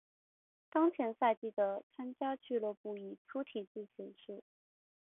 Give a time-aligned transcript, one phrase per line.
[0.71, 4.41] 当前赛季的参赛俱乐部以粗体字显示。